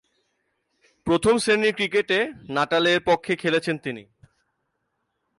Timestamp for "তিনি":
3.77-4.03